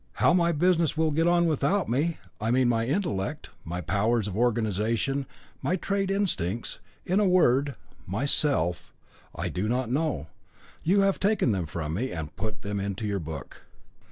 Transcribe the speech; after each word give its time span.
How 0.13 0.33
my 0.33 0.51
business 0.51 0.97
will 0.97 1.11
get 1.11 1.27
on 1.27 1.45
without 1.45 1.87
me 1.87 2.17
I 2.39 2.49
mean 2.49 2.67
my 2.67 2.87
intellect, 2.87 3.51
my 3.63 3.81
powers 3.81 4.27
of 4.27 4.35
organisation, 4.35 5.27
my 5.61 5.75
trade 5.75 6.09
instincts, 6.09 6.79
in 7.05 7.19
a 7.19 7.27
word, 7.27 7.75
myself 8.07 8.95
I 9.35 9.47
do 9.47 9.69
not 9.69 9.91
know. 9.91 10.25
You 10.81 11.01
have 11.01 11.19
taken 11.19 11.51
them 11.51 11.67
from 11.67 11.93
me 11.93 12.11
and 12.11 12.35
put 12.35 12.63
them 12.63 12.79
into 12.79 13.05
your 13.05 13.19
book. 13.19 13.61